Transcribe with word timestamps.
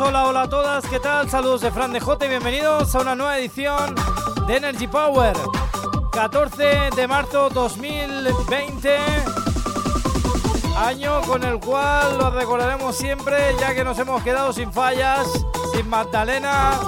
Hola, 0.00 0.26
hola 0.26 0.42
a 0.42 0.48
todas, 0.48 0.84
¿qué 0.86 1.00
tal? 1.00 1.30
Saludos 1.30 1.60
de 1.62 1.70
Fran 1.70 1.92
de 1.92 2.00
Jote, 2.00 2.28
bienvenidos 2.28 2.94
a 2.94 3.00
una 3.00 3.14
nueva 3.14 3.38
edición 3.38 3.94
de 4.46 4.56
Energy 4.56 4.86
Power. 4.86 5.34
14 6.12 6.90
de 6.94 7.06
marzo 7.06 7.48
2020, 7.50 8.96
año 10.78 11.20
con 11.22 11.44
el 11.44 11.58
cual 11.60 12.18
lo 12.18 12.30
recordaremos 12.30 12.96
siempre, 12.96 13.54
ya 13.58 13.74
que 13.74 13.84
nos 13.84 13.98
hemos 13.98 14.22
quedado 14.22 14.52
sin 14.52 14.72
fallas, 14.72 15.26
sin 15.74 15.88
Magdalena. 15.88 16.80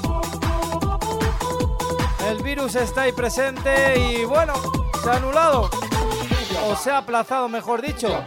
El 2.28 2.42
virus 2.42 2.74
está 2.74 3.02
ahí 3.02 3.12
presente 3.12 3.98
y 3.98 4.24
bueno, 4.24 4.54
se 5.02 5.08
ha 5.08 5.16
anulado, 5.16 5.70
o 6.66 6.76
se 6.76 6.90
ha 6.90 6.98
aplazado, 6.98 7.48
mejor 7.48 7.80
dicho. 7.80 8.22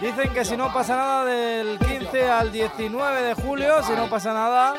Dicen 0.00 0.32
que 0.32 0.44
si 0.44 0.56
no 0.56 0.72
pasa 0.72 0.94
nada 0.96 1.24
del 1.24 1.76
15 1.78 2.30
al 2.30 2.52
19 2.52 3.22
de 3.22 3.34
julio, 3.34 3.82
si 3.82 3.92
no 3.92 4.08
pasa 4.08 4.32
nada, 4.32 4.74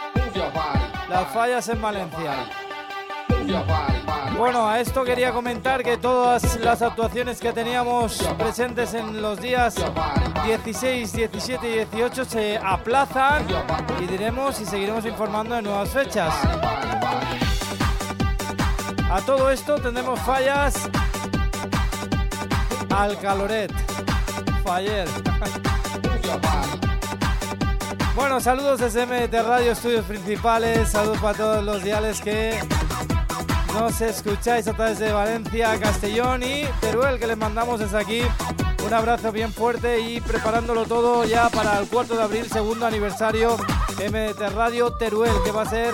las 1.09 1.28
fallas 1.34 1.68
en 1.68 1.81
Valencia. 1.81 2.31
Bueno, 4.38 4.69
a 4.69 4.80
esto 4.80 5.03
quería 5.03 5.34
comentar 5.34 5.84
que 5.84 5.97
todas 5.97 6.57
las 6.62 6.81
actuaciones 6.81 7.41
que 7.41 7.52
teníamos 7.52 8.18
presentes 8.38 8.94
en 8.94 9.22
los 9.22 9.41
días 9.41 9.75
16, 10.46 11.12
17 11.12 11.69
y 11.69 11.86
18 11.86 12.25
se 12.25 12.57
aplazan 12.57 13.46
y 14.01 14.06
diremos 14.06 14.62
y 14.62 14.66
seguiremos 14.66 15.06
informando 15.06 15.56
de 15.56 15.63
nuevas 15.63 15.90
fechas. 15.90 16.34
A 19.12 19.19
todo 19.25 19.51
esto 19.51 19.75
tendremos 19.81 20.18
fallas 20.22 20.90
al 22.90 23.19
caloret. 23.19 24.09
Ayer. 24.66 25.08
Bueno, 28.16 28.40
saludos 28.40 28.80
desde 28.80 29.06
MDT 29.06 29.34
Radio, 29.46 29.72
estudios 29.72 30.06
principales. 30.06 30.90
Saludos 30.90 31.18
para 31.20 31.38
todos 31.38 31.64
los 31.64 31.84
diales 31.84 32.22
que 32.22 32.59
nos 33.74 34.00
escucháis 34.01 34.68
a 34.68 34.74
través 34.74 35.00
de 35.00 35.12
Valencia, 35.12 35.80
Castellón 35.80 36.44
y 36.44 36.66
Teruel, 36.81 37.19
que 37.19 37.28
les 37.28 37.38
mandamos 37.38 37.80
desde 37.80 37.98
aquí 37.98 38.22
un 38.86 38.94
abrazo 38.94 39.31
bien 39.31 39.51
fuerte 39.51 40.01
y 40.01 40.22
preparándolo 40.22 40.86
todo 40.86 41.25
ya 41.25 41.50
para 41.50 41.80
el 41.80 41.88
4 41.88 42.16
de 42.16 42.24
abril, 42.24 42.45
segundo 42.50 42.86
aniversario 42.86 43.57
MDT 43.98 44.56
Radio 44.56 44.94
Teruel, 44.94 45.33
que 45.44 45.51
va 45.51 45.63
a 45.63 45.69
ser 45.69 45.94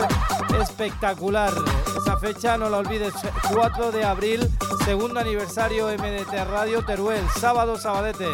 espectacular. 0.61 1.53
Esa 1.95 2.17
fecha 2.17 2.57
no 2.57 2.69
la 2.69 2.77
olvides, 2.77 3.13
4 3.51 3.91
de 3.91 4.03
abril, 4.03 4.49
segundo 4.83 5.19
aniversario 5.19 5.87
MDT 5.87 6.33
Radio 6.49 6.85
Teruel, 6.85 7.23
sábado, 7.39 7.77
sabadete. 7.77 8.29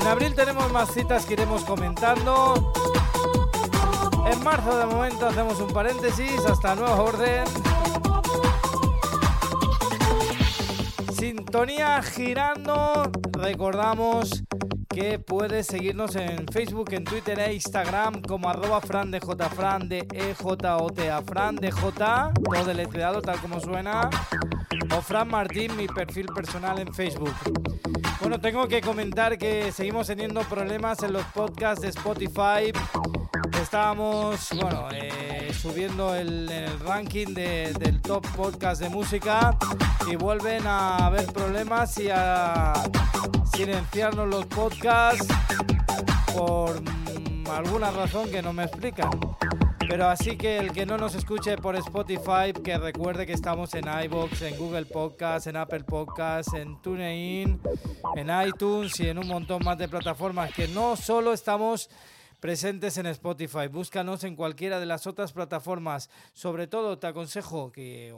En 0.00 0.06
abril 0.06 0.34
tenemos 0.34 0.70
más 0.72 0.92
citas 0.92 1.26
que 1.26 1.34
iremos 1.34 1.64
comentando. 1.64 2.72
En 4.30 4.44
marzo 4.44 4.76
de 4.76 4.86
momento 4.86 5.26
hacemos 5.26 5.58
un 5.60 5.68
paréntesis 5.72 6.44
hasta 6.46 6.74
nuevo 6.74 7.04
orden. 7.04 7.44
Sintonía 11.18 12.02
girando. 12.02 13.10
Recordamos 13.32 14.44
que 14.98 15.18
puedes 15.20 15.66
seguirnos 15.66 16.16
en 16.16 16.44
Facebook, 16.48 16.92
en 16.92 17.04
Twitter 17.04 17.38
e 17.38 17.54
Instagram 17.54 18.20
como 18.20 18.48
arroba 18.48 18.80
fran 18.80 19.12
de 19.12 19.20
j 19.20 19.48
fran 19.50 19.88
de 19.88 19.98
e 20.12 20.34
j 20.34 20.76
o 20.76 20.90
t 20.90 21.08
a 21.08 21.22
fran 21.22 21.54
de 21.54 21.70
j 21.70 22.32
todo 22.42 22.64
deletreado 22.64 23.22
tal 23.22 23.38
como 23.38 23.60
suena 23.60 24.10
o 24.96 25.00
Fran 25.00 25.28
Martín 25.28 25.76
mi 25.76 25.86
perfil 25.86 26.26
personal 26.34 26.80
en 26.80 26.92
Facebook. 26.92 27.34
Bueno, 28.20 28.40
tengo 28.40 28.66
que 28.66 28.80
comentar 28.80 29.38
que 29.38 29.70
seguimos 29.70 30.08
teniendo 30.08 30.40
problemas 30.40 31.00
en 31.04 31.12
los 31.12 31.24
podcasts 31.26 31.82
de 31.82 31.88
Spotify. 31.90 32.72
Estábamos, 33.60 34.48
bueno, 34.60 34.88
eh, 34.92 35.52
subiendo 35.52 36.14
el, 36.14 36.50
el 36.50 36.80
ranking 36.80 37.34
de- 37.34 37.72
del 37.78 38.00
top 38.00 38.26
podcast 38.36 38.80
de 38.80 38.88
música 38.88 39.56
y 40.10 40.16
vuelven 40.16 40.66
a 40.66 40.96
haber 41.06 41.26
problemas 41.32 41.98
y 41.98 42.08
a 42.10 42.72
silenciarnos 43.54 44.28
los 44.28 44.46
podcasts 44.46 45.26
por 46.34 46.80
mm, 46.80 47.46
alguna 47.50 47.90
razón 47.90 48.30
que 48.30 48.42
no 48.42 48.52
me 48.52 48.64
explican. 48.64 49.10
Pero 49.88 50.06
así 50.08 50.36
que 50.36 50.58
el 50.58 50.72
que 50.72 50.84
no 50.84 50.98
nos 50.98 51.14
escuche 51.14 51.56
por 51.56 51.74
Spotify, 51.76 52.52
que 52.62 52.76
recuerde 52.76 53.26
que 53.26 53.32
estamos 53.32 53.72
en 53.74 53.84
iBox, 54.04 54.42
en 54.42 54.56
Google 54.58 54.84
Podcast, 54.84 55.46
en 55.46 55.56
Apple 55.56 55.84
Podcast, 55.84 56.52
en 56.54 56.80
TuneIn, 56.82 57.60
en 58.14 58.46
iTunes 58.46 59.00
y 59.00 59.08
en 59.08 59.18
un 59.18 59.26
montón 59.28 59.64
más 59.64 59.78
de 59.78 59.88
plataformas 59.88 60.52
que 60.52 60.68
no 60.68 60.94
solo 60.94 61.32
estamos 61.32 61.88
presentes 62.40 62.96
en 62.98 63.06
Spotify. 63.06 63.66
Búscanos 63.70 64.24
en 64.24 64.36
cualquiera 64.36 64.80
de 64.80 64.86
las 64.86 65.06
otras 65.06 65.32
plataformas. 65.32 66.10
Sobre 66.32 66.66
todo 66.66 66.98
te 66.98 67.06
aconsejo 67.06 67.72
que 67.72 68.14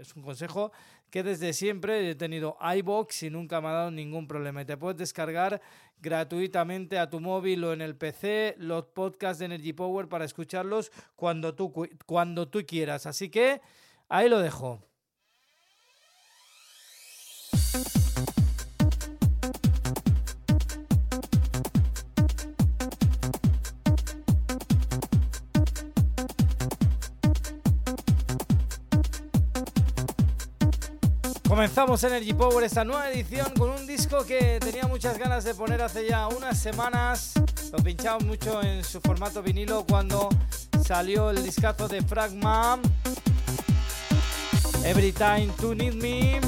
es 0.00 0.14
un 0.16 0.22
consejo 0.22 0.72
que 1.10 1.22
desde 1.22 1.52
siempre 1.52 2.08
he 2.10 2.14
tenido 2.14 2.56
iBox 2.76 3.24
y 3.24 3.30
nunca 3.30 3.60
me 3.60 3.68
ha 3.68 3.72
dado 3.72 3.90
ningún 3.90 4.26
problema. 4.26 4.62
Y 4.62 4.64
te 4.64 4.76
puedes 4.76 4.96
descargar 4.96 5.60
gratuitamente 6.00 6.98
a 6.98 7.10
tu 7.10 7.20
móvil 7.20 7.62
o 7.64 7.72
en 7.72 7.82
el 7.82 7.94
PC 7.96 8.54
los 8.58 8.86
podcasts 8.86 9.38
de 9.38 9.44
Energy 9.44 9.72
Power 9.72 10.08
para 10.08 10.24
escucharlos 10.24 10.90
cuando 11.14 11.54
tú, 11.54 11.70
cu- 11.72 11.88
cuando 12.06 12.48
tú 12.48 12.60
quieras. 12.66 13.06
Así 13.06 13.28
que 13.28 13.60
ahí 14.08 14.28
lo 14.28 14.38
dejo. 14.40 14.82
Comenzamos 31.52 32.02
Energy 32.02 32.32
Power 32.32 32.64
esta 32.64 32.82
nueva 32.82 33.10
edición 33.10 33.52
con 33.58 33.68
un 33.68 33.86
disco 33.86 34.24
que 34.24 34.58
tenía 34.58 34.84
muchas 34.84 35.18
ganas 35.18 35.44
de 35.44 35.54
poner 35.54 35.82
hace 35.82 36.08
ya 36.08 36.26
unas 36.28 36.58
semanas. 36.58 37.34
Lo 37.70 37.76
pinchamos 37.84 38.24
mucho 38.24 38.62
en 38.62 38.82
su 38.82 39.02
formato 39.02 39.42
vinilo 39.42 39.84
cuando 39.86 40.30
salió 40.82 41.28
el 41.28 41.44
discazo 41.44 41.88
de 41.88 42.00
Fragma. 42.00 42.80
Every 44.82 45.12
Time 45.12 45.48
to 45.60 45.74
Need 45.74 45.92
Me. 45.92 46.40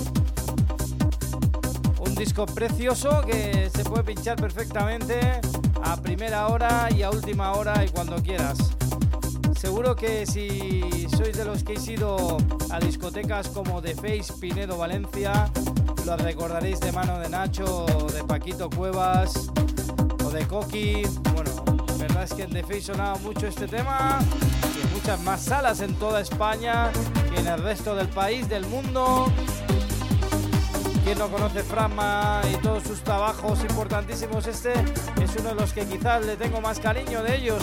Un 1.98 2.14
disco 2.14 2.46
precioso 2.46 3.20
que 3.26 3.68
se 3.76 3.84
puede 3.84 4.04
pinchar 4.04 4.36
perfectamente 4.36 5.20
a 5.82 6.00
primera 6.00 6.46
hora 6.46 6.88
y 6.90 7.02
a 7.02 7.10
última 7.10 7.52
hora 7.52 7.84
y 7.84 7.90
cuando 7.90 8.22
quieras. 8.22 8.73
Seguro 9.64 9.96
que 9.96 10.26
si 10.26 11.08
sois 11.16 11.34
de 11.34 11.42
los 11.42 11.64
que 11.64 11.72
habéis 11.72 11.88
ido 11.88 12.36
a 12.70 12.78
discotecas 12.80 13.48
como 13.48 13.80
The 13.80 13.94
Face, 13.94 14.30
Pinedo, 14.38 14.76
Valencia, 14.76 15.50
lo 16.04 16.18
recordaréis 16.18 16.80
de 16.80 16.92
mano 16.92 17.18
de 17.18 17.30
Nacho, 17.30 17.86
de 18.12 18.22
Paquito 18.24 18.68
Cuevas 18.68 19.50
o 20.22 20.28
de 20.28 20.46
Coqui. 20.46 21.04
Bueno, 21.32 21.50
la 21.88 21.94
verdad 21.94 22.24
es 22.24 22.34
que 22.34 22.42
en 22.42 22.50
The 22.50 22.62
Face 22.62 22.82
sonaba 22.82 23.16
mucho 23.20 23.46
este 23.46 23.66
tema 23.66 24.18
y 24.76 24.86
en 24.86 24.92
muchas 24.92 25.18
más 25.22 25.42
salas 25.42 25.80
en 25.80 25.94
toda 25.94 26.20
España 26.20 26.92
y 27.34 27.40
en 27.40 27.46
el 27.46 27.62
resto 27.62 27.94
del 27.94 28.08
país, 28.08 28.46
del 28.50 28.66
mundo. 28.66 29.32
Quien 31.04 31.18
no 31.18 31.28
conoce 31.28 31.62
Frama 31.62 32.42
y 32.52 32.56
todos 32.58 32.82
sus 32.82 33.00
trabajos 33.00 33.60
importantísimos, 33.62 34.46
este 34.46 34.74
es 35.22 35.36
uno 35.38 35.48
de 35.48 35.54
los 35.54 35.72
que 35.72 35.86
quizás 35.86 36.26
le 36.26 36.36
tengo 36.36 36.60
más 36.60 36.78
cariño 36.78 37.22
de 37.22 37.36
ellos. 37.36 37.62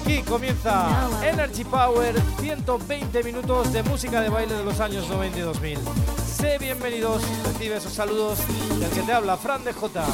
Aquí 0.00 0.22
comienza 0.22 1.10
Energy 1.24 1.64
Power, 1.64 2.14
120 2.40 3.22
minutos 3.24 3.72
de 3.72 3.82
música 3.82 4.20
de 4.20 4.28
baile 4.28 4.54
de 4.54 4.64
los 4.64 4.78
años 4.78 5.08
90 5.08 5.38
y 5.38 5.40
2000. 5.40 5.78
Sé 6.24 6.56
bienvenidos, 6.58 7.22
recibe 7.44 7.76
esos 7.76 7.92
saludos 7.92 8.38
del 8.78 8.90
que 8.90 9.00
te 9.02 9.12
habla 9.12 9.36
Fran 9.36 9.64
de 9.64 9.72
J. 9.72 10.04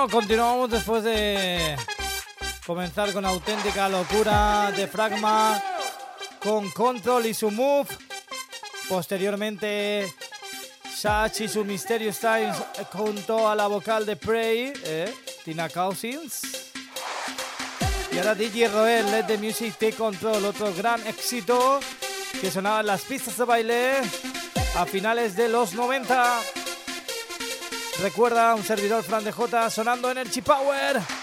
Bueno, 0.00 0.18
continuamos 0.18 0.70
después 0.70 1.04
de 1.04 1.76
comenzar 2.66 3.12
con 3.12 3.26
auténtica 3.26 3.86
locura 3.86 4.72
de 4.74 4.86
Fragma 4.86 5.62
con 6.42 6.70
Control 6.70 7.26
y 7.26 7.34
su 7.34 7.50
Move. 7.50 7.86
Posteriormente, 8.88 10.10
Shach 10.96 11.42
y 11.42 11.48
su 11.48 11.66
Mysterious 11.66 12.18
Times 12.18 12.56
junto 12.90 13.46
a 13.46 13.54
la 13.54 13.66
vocal 13.66 14.06
de 14.06 14.16
Prey, 14.16 14.72
eh, 14.84 15.14
Tina 15.44 15.68
Cousins. 15.68 16.70
Y 18.10 18.16
ahora 18.16 18.34
DJ 18.34 18.68
Roel, 18.68 19.10
Let 19.10 19.24
the 19.24 19.36
Music 19.36 19.74
Take 19.74 19.96
Control, 19.96 20.46
otro 20.46 20.72
gran 20.72 21.06
éxito 21.06 21.78
que 22.40 22.50
sonaba 22.50 22.82
las 22.82 23.02
pistas 23.02 23.36
de 23.36 23.44
baile 23.44 23.96
a 24.76 24.86
finales 24.86 25.36
de 25.36 25.50
los 25.50 25.74
90. 25.74 26.59
Recuerda 28.00 28.54
un 28.54 28.64
servidor 28.64 29.02
Fran 29.02 29.22
de 29.24 29.30
J 29.30 29.68
sonando 29.68 30.10
Energy 30.10 30.40
Power. 30.40 31.19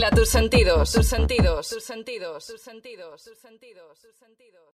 Mezcla 0.00 0.16
tus 0.16 0.30
sentidos, 0.30 0.92
tus 0.92 1.06
sentidos, 1.06 1.68
tus 1.68 1.84
sentidos, 1.84 2.46
tus 2.46 2.62
sentidos, 2.62 3.22
tus 3.22 3.38
sentidos, 3.38 4.00
tus 4.00 4.16
sentidos. 4.16 4.74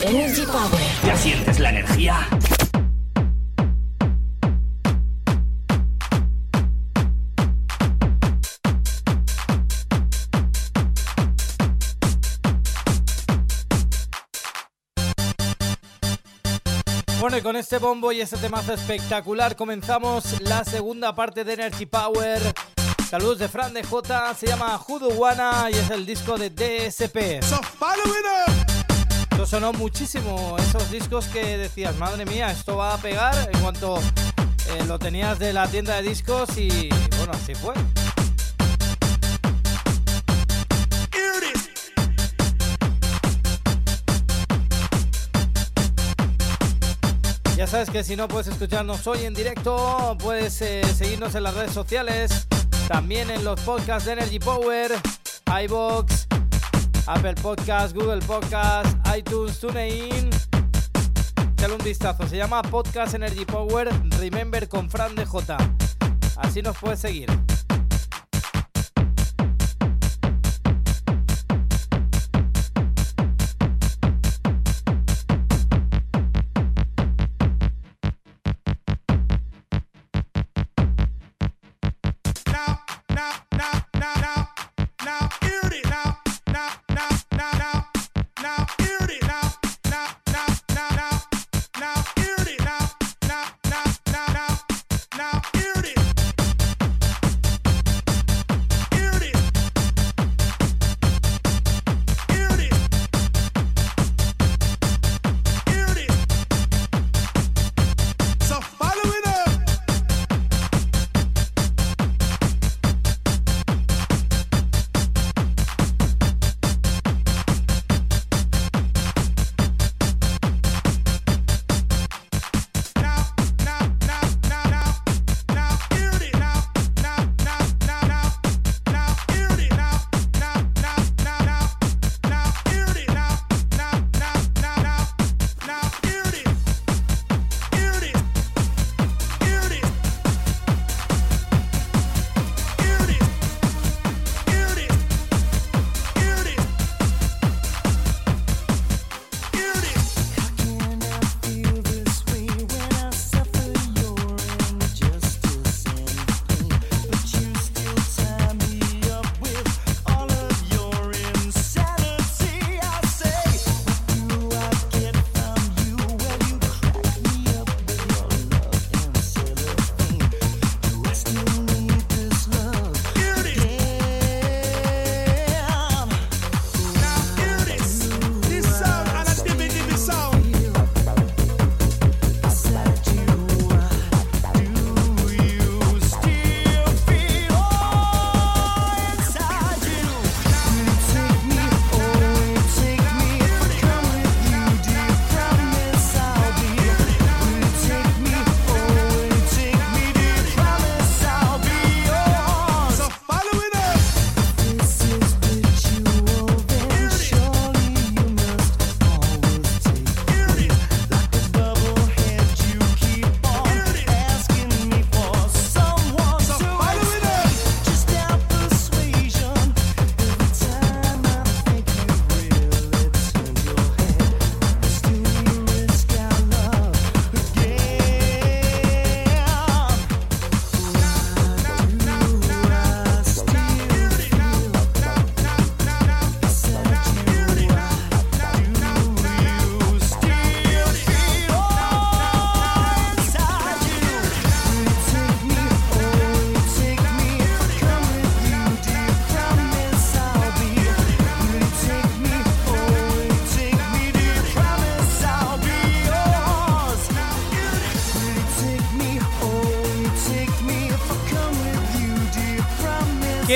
Energy 0.00 0.42
Power. 0.44 0.80
¿Ya 1.06 1.16
sientes 1.16 1.60
la 1.60 1.70
energía? 1.70 2.28
Bueno, 17.20 17.38
y 17.38 17.40
con 17.40 17.54
este 17.54 17.78
bombo 17.78 18.10
y 18.10 18.20
este 18.20 18.36
temazo 18.38 18.72
espectacular 18.72 19.54
comenzamos 19.54 20.40
la 20.40 20.64
segunda 20.64 21.14
parte 21.14 21.44
de 21.44 21.52
Energy 21.52 21.86
Power. 21.86 22.40
Saludos 23.14 23.38
de 23.38 23.48
Fran 23.48 23.72
de 23.72 23.84
J, 23.84 24.34
se 24.34 24.48
llama 24.48 24.76
Juduwana 24.76 25.68
y 25.70 25.74
es 25.74 25.88
el 25.90 26.04
disco 26.04 26.36
de 26.36 26.50
DSP. 26.50 27.44
Esto 29.30 29.46
sonó 29.46 29.72
muchísimo, 29.72 30.56
esos 30.58 30.90
discos 30.90 31.26
que 31.26 31.56
decías, 31.56 31.96
madre 31.96 32.24
mía, 32.26 32.50
esto 32.50 32.76
va 32.76 32.94
a 32.94 32.98
pegar 32.98 33.48
en 33.52 33.60
cuanto 33.60 34.00
eh, 34.00 34.84
lo 34.88 34.98
tenías 34.98 35.38
de 35.38 35.52
la 35.52 35.68
tienda 35.68 35.94
de 35.94 36.08
discos 36.08 36.58
y 36.58 36.88
bueno, 37.16 37.34
así 37.34 37.54
fue. 37.54 37.74
Ya 47.56 47.68
sabes 47.68 47.90
que 47.90 48.02
si 48.02 48.16
no 48.16 48.26
puedes 48.26 48.48
escucharnos 48.48 49.06
hoy 49.06 49.24
en 49.24 49.34
directo, 49.34 50.18
puedes 50.18 50.60
eh, 50.62 50.82
seguirnos 50.92 51.36
en 51.36 51.44
las 51.44 51.54
redes 51.54 51.70
sociales, 51.72 52.48
también 52.88 53.30
en 53.30 53.44
los 53.44 53.60
podcasts 53.60 54.06
de 54.06 54.12
Energy 54.12 54.38
Power, 54.38 54.92
iBox, 55.64 56.26
Apple 57.06 57.34
Podcast, 57.34 57.94
Google 57.94 58.20
Podcast, 58.26 58.96
iTunes, 59.16 59.58
TuneIn. 59.58 60.30
Dale 61.56 61.74
un 61.74 61.84
vistazo, 61.84 62.26
se 62.26 62.36
llama 62.36 62.62
Podcast 62.62 63.14
Energy 63.14 63.44
Power 63.44 63.88
Remember 64.18 64.68
con 64.68 64.90
Fran 64.90 65.14
de 65.14 65.24
J. 65.24 65.56
Así 66.36 66.62
nos 66.62 66.76
puedes 66.76 67.00
seguir. 67.00 67.28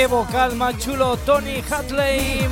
Vocal 0.09 0.57
más 0.57 0.77
chulo, 0.79 1.17
Tony 1.19 1.63
Hatley. 1.71 2.49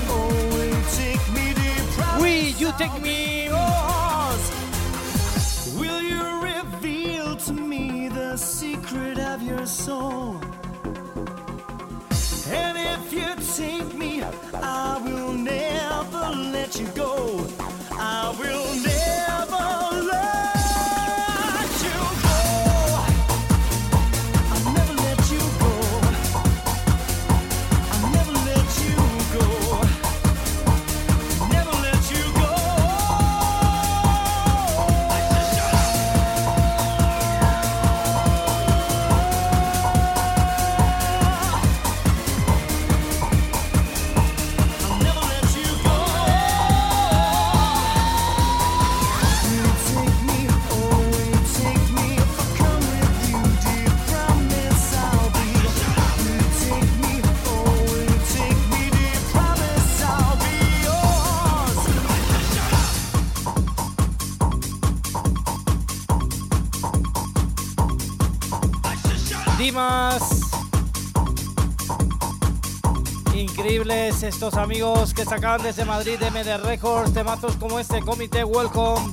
Estos 74.27 74.55
amigos 74.55 75.15
que 75.15 75.25
sacaban 75.25 75.62
desde 75.62 75.85
Madrid 75.85 76.19
MD 76.21 76.57
Records 76.59 77.15
temazos 77.15 77.57
como 77.57 77.79
este 77.79 78.01
Comité 78.01 78.43
Welcome. 78.43 79.12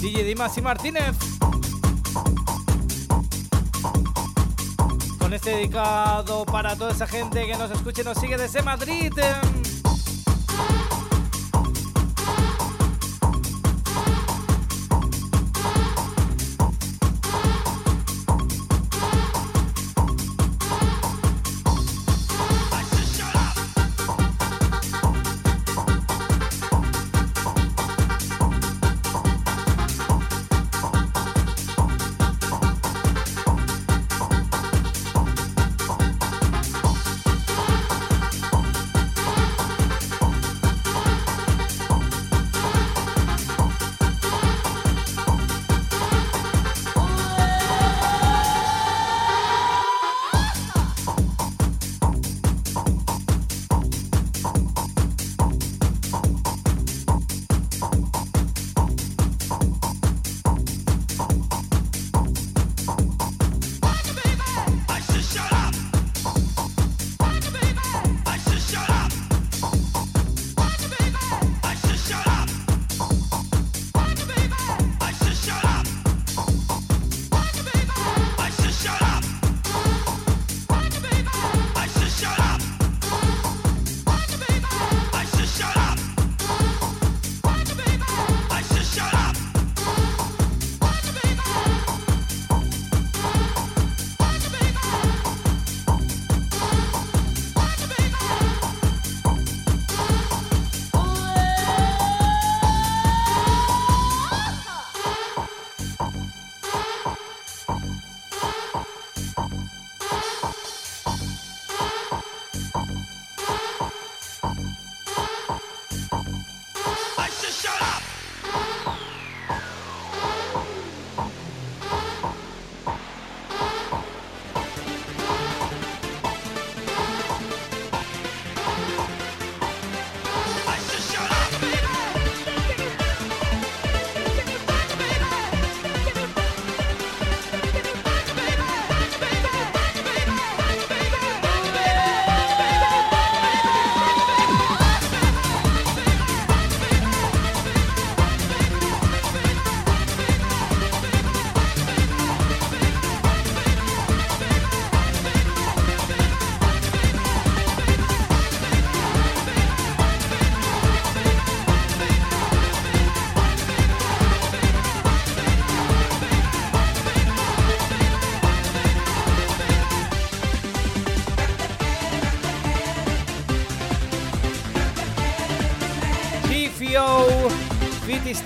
DJ 0.00 0.24
Dimas 0.24 0.56
y 0.56 0.62
Martínez. 0.62 1.16
Con 5.18 5.34
este 5.34 5.50
dedicado 5.50 6.46
para 6.46 6.74
toda 6.74 6.92
esa 6.92 7.06
gente 7.06 7.46
que 7.46 7.56
nos 7.56 7.70
escucha 7.70 8.00
y 8.00 8.04
nos 8.04 8.18
sigue 8.18 8.38
desde 8.38 8.62
Madrid. 8.62 9.12
Fio, 9.12 9.69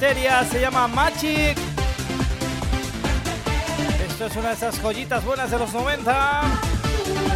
Histeria, 0.05 0.45
se 0.45 0.61
llama 0.61 0.87
Magic. 0.87 1.57
Esto 4.07 4.27
es 4.27 4.37
una 4.37 4.49
de 4.49 4.55
esas 4.55 4.79
joyitas 4.79 5.25
buenas 5.25 5.51
de 5.51 5.59
los 5.59 5.73
90. 5.73 6.43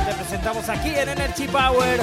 Te 0.06 0.14
presentamos 0.14 0.68
aquí 0.68 0.90
en 0.90 1.08
Energy 1.08 1.48
Power. 1.48 1.98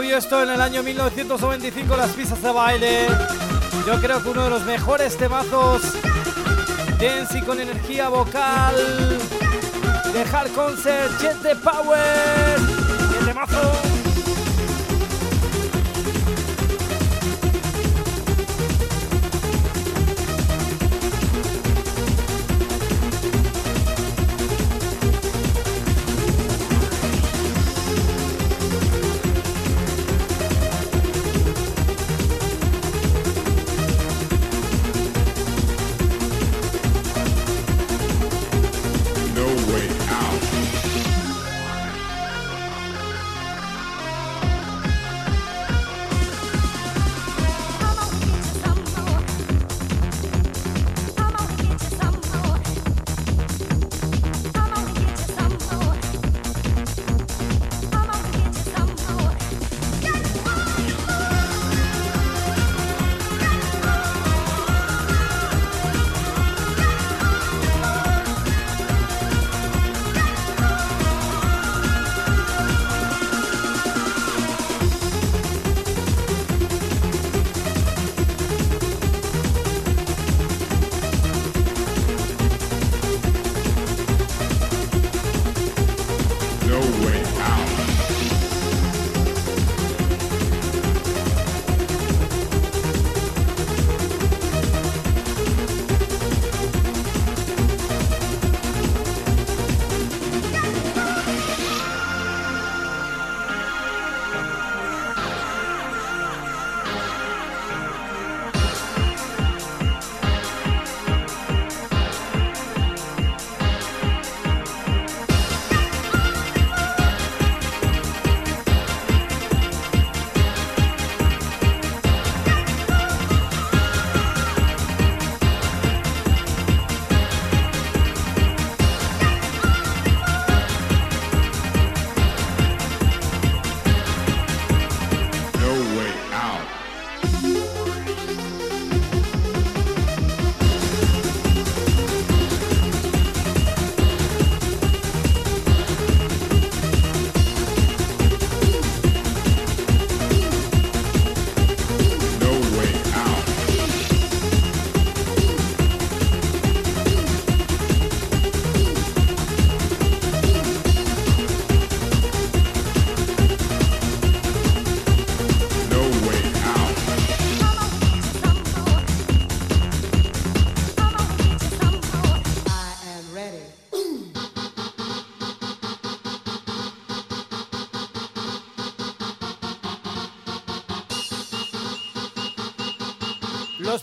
¿Cómo 0.00 0.08
movió 0.08 0.16
esto 0.16 0.42
en 0.42 0.48
el 0.48 0.62
año 0.62 0.82
1995 0.82 1.94
las 1.94 2.12
pistas 2.12 2.40
de 2.40 2.50
baile? 2.50 3.06
Yo 3.86 4.00
creo 4.00 4.22
que 4.22 4.30
uno 4.30 4.44
de 4.44 4.48
los 4.48 4.64
mejores 4.64 5.14
temazos 5.18 5.82
dance 6.98 7.36
y 7.36 7.42
con 7.42 7.60
energía 7.60 8.08
vocal 8.08 8.74
de 10.10 10.22
Hard 10.22 10.52
Concert 10.52 11.20
Jet 11.20 11.36
the 11.42 11.54
Power. 11.54 12.56
¡Qué 13.12 13.26
temazo! 13.26 13.79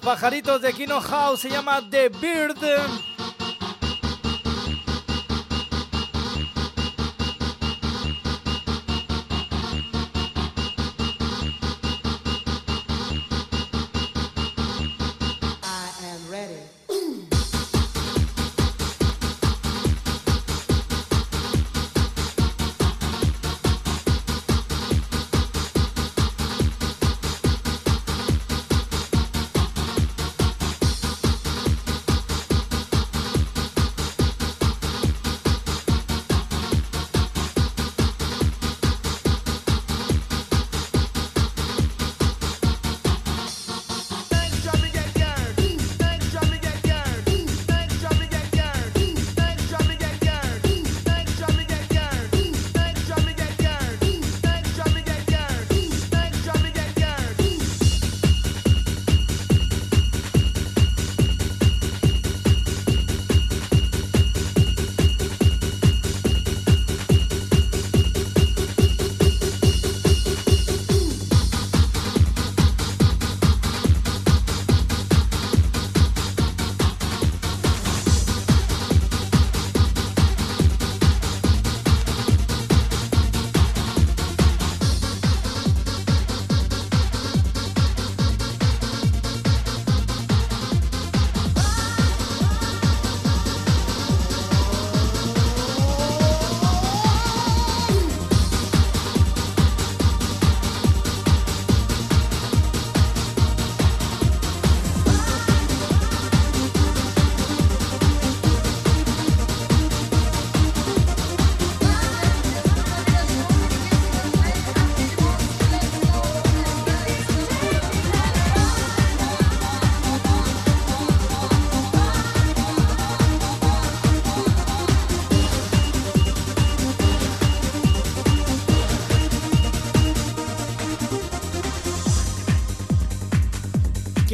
Pajaritos 0.07 0.61
de 0.61 0.71
Kino 0.71 1.01
House 1.01 1.41
se 1.41 1.49
llama 1.49 1.81
The 1.89 2.07
Bird. 2.07 2.55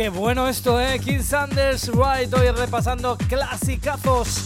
Qué 0.03 0.09
bueno 0.09 0.49
esto, 0.49 0.81
¿eh? 0.81 0.99
King 0.99 1.21
Sanders 1.21 1.87
Right, 1.87 2.33
hoy 2.33 2.51
repasando 2.51 3.17
clasicazos. 3.29 4.43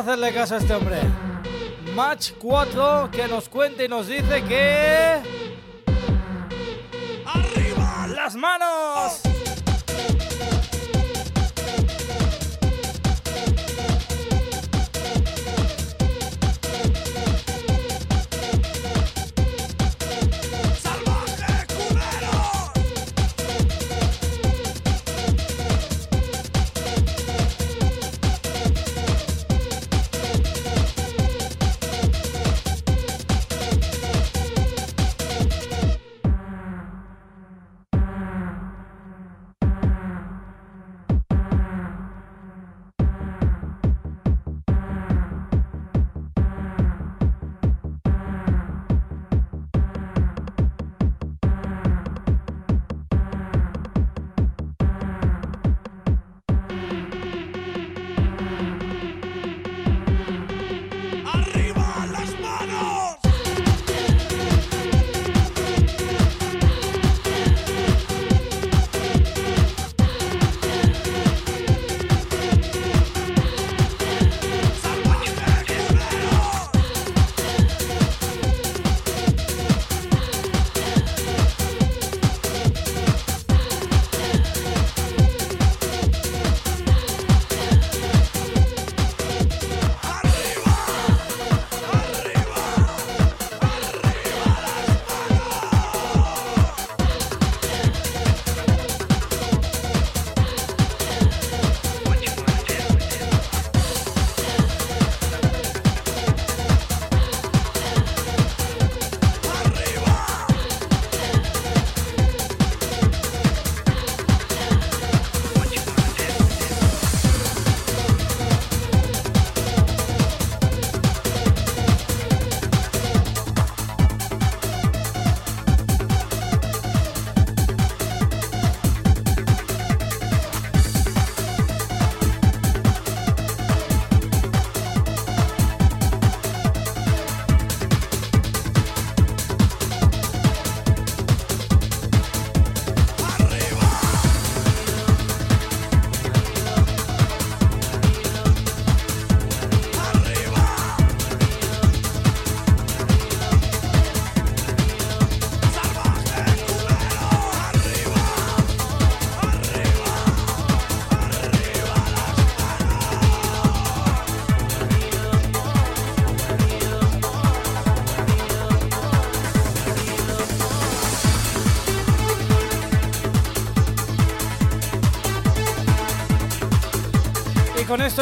hacerle 0.00 0.32
caso 0.32 0.54
a 0.54 0.58
este 0.58 0.74
hombre. 0.74 0.98
Match 1.94 2.32
4 2.38 3.10
que 3.12 3.28
nos 3.28 3.48
cuenta 3.48 3.84
y 3.84 3.88
nos 3.88 4.06
dice 4.06 4.42
que... 4.44 5.20
¡Arriba 7.26 8.06
las 8.08 8.34
manos! 8.34 8.89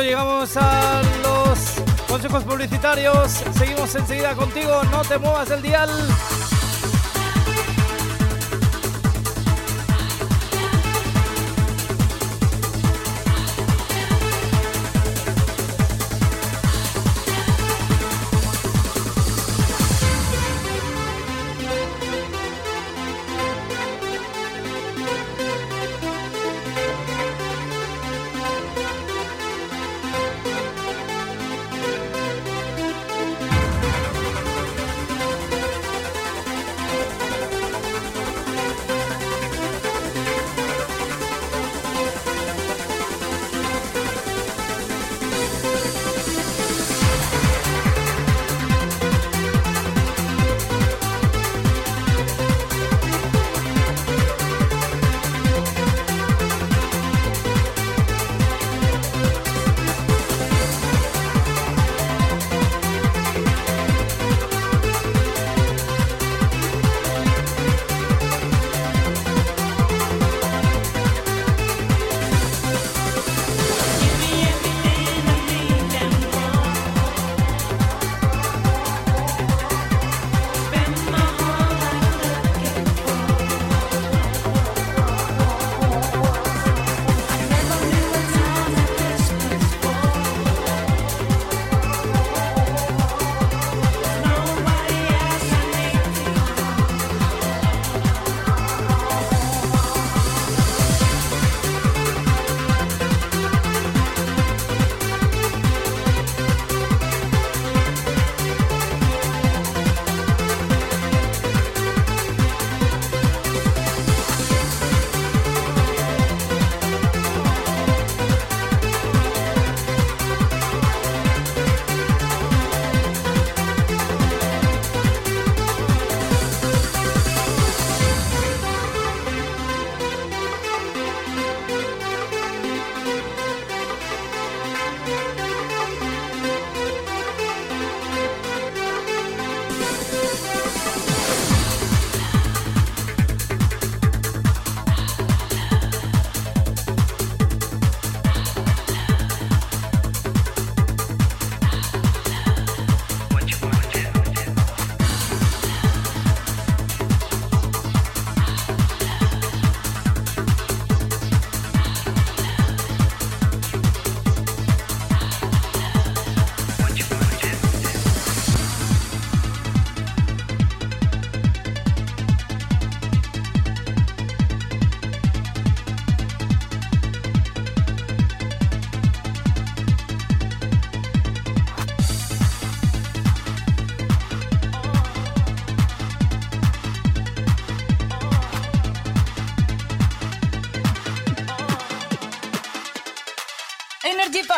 Llegamos 0.02 0.56
a 0.56 1.02
los 1.22 1.58
consejos 2.08 2.44
publicitarios. 2.44 3.42
Seguimos 3.56 3.94
enseguida 3.94 4.34
contigo, 4.34 4.82
no 4.90 5.02
te 5.02 5.18
muevas 5.18 5.48
del 5.48 5.62
dial. 5.62 5.90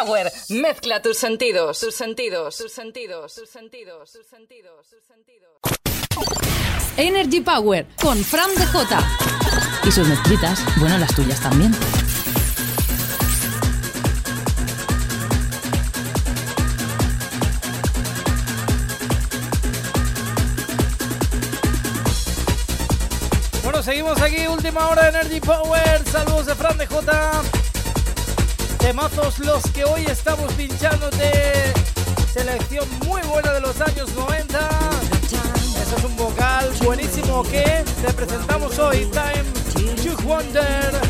Power. 0.05 0.33
Mezcla 0.49 1.03
tus 1.03 1.19
sentidos, 1.19 1.81
tus 1.81 1.95
sentidos, 1.95 2.57
tus 2.57 2.73
sentidos, 2.73 3.35
tus 3.35 3.51
sentidos, 3.51 4.13
tus 4.13 4.27
sentidos, 4.27 4.87
tus 4.89 5.05
sentidos. 5.05 5.51
Energy 6.97 7.41
Power 7.41 7.87
con 8.01 8.17
Fran 8.25 8.55
de 8.55 8.67
J. 8.67 8.99
Y 9.85 9.93
sus 9.93 10.09
mezclitas, 10.09 10.61
bueno, 10.77 10.97
las 10.97 11.15
tuyas 11.15 11.41
también. 11.41 11.75
Bueno, 23.63 23.83
seguimos 23.83 24.21
aquí, 24.23 24.47
última 24.47 24.89
hora 24.89 25.11
de 25.11 25.19
Energy 25.19 25.41
Power. 25.41 26.03
Saludos 26.11 26.47
de 26.47 26.55
Fran 26.55 26.79
de 26.79 26.87
J. 26.87 27.43
Temazos 28.81 29.39
los 29.41 29.63
que 29.73 29.85
hoy 29.85 30.05
estamos 30.07 30.53
pinchando 30.55 31.11
de 31.11 31.73
selección 32.33 32.89
muy 33.07 33.21
buena 33.23 33.53
de 33.53 33.61
los 33.61 33.81
años 33.81 34.11
90. 34.15 34.59
Eso 35.83 35.97
es 35.97 36.05
un 36.05 36.17
vocal 36.17 36.71
buenísimo 36.83 37.43
que 37.43 37.85
te 38.03 38.13
presentamos 38.15 38.79
hoy. 38.79 39.07
Time 39.13 40.07
to 40.07 40.23
Wonder. 40.25 41.01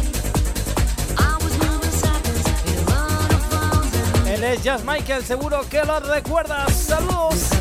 Él 4.27 4.45
es 4.45 4.62
Jazz 4.62 4.85
Michael, 4.85 5.25
seguro 5.25 5.61
que 5.71 5.83
lo 5.85 6.01
recuerdas. 6.01 6.73
Saludos. 6.75 7.59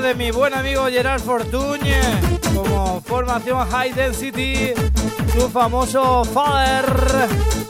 De 0.00 0.14
mi 0.14 0.30
buen 0.30 0.54
amigo 0.54 0.86
Gerard 0.86 1.20
Fortuñe 1.20 2.00
como 2.54 3.00
formación 3.02 3.68
High 3.68 3.92
Density, 3.92 4.72
su 5.32 5.48
famoso 5.48 6.24
Father. 6.24 7.69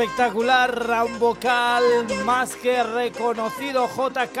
Espectacular 0.00 0.90
a 0.94 1.04
un 1.04 1.18
vocal 1.18 1.82
más 2.24 2.56
que 2.56 2.82
reconocido 2.82 3.86
JK. 3.86 4.38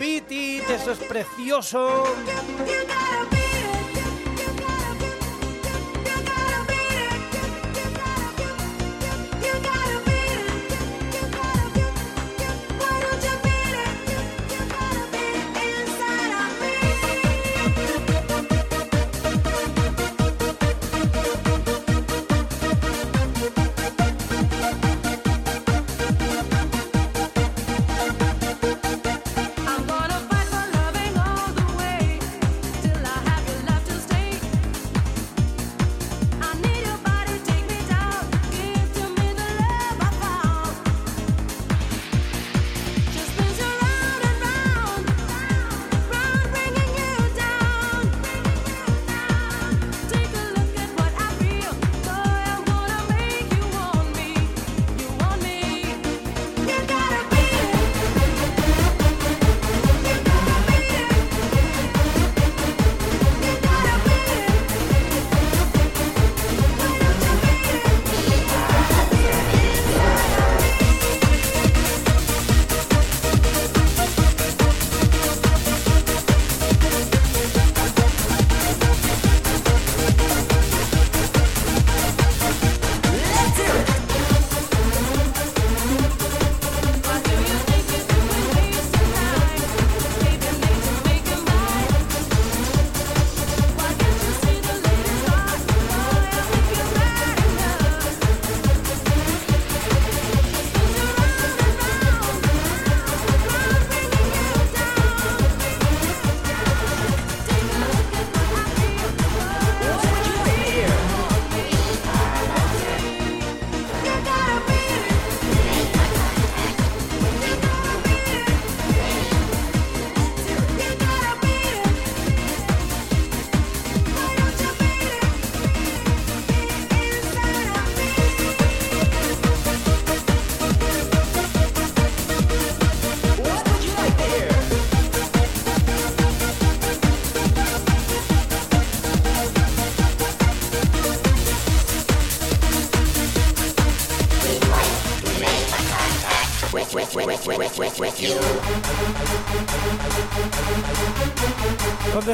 Beat 0.00 0.32
It, 0.32 0.70
eso 0.70 0.92
es 0.92 0.98
precioso. 1.00 2.04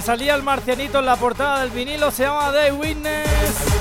salía 0.05 0.35
el 0.35 0.43
marcianito 0.43 0.99
en 0.99 1.07
la 1.07 1.17
portada 1.17 1.61
del 1.61 1.71
vinilo 1.71 2.11
se 2.11 2.25
llama 2.25 2.53
The 2.53 2.73
Witness. 2.73 3.74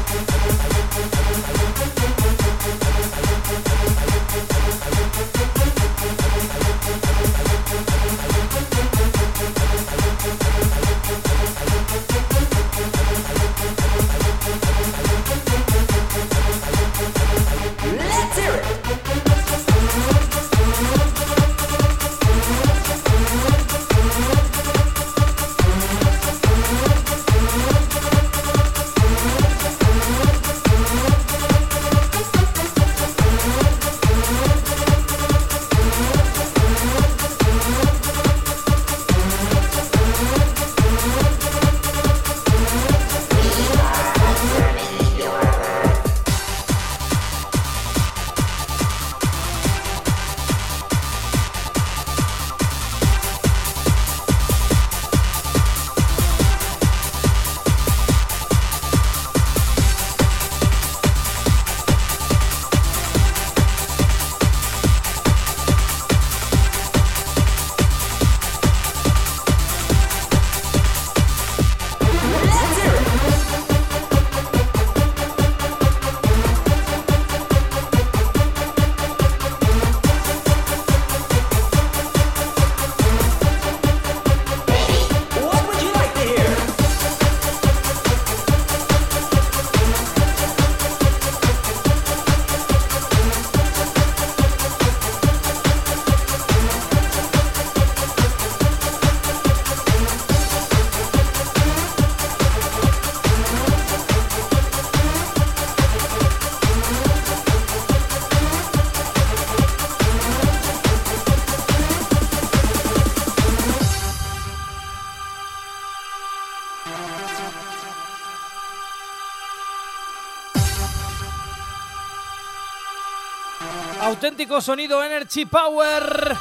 Sonido 124.61 125.01
Energy 125.01 125.45
Power. 125.45 126.37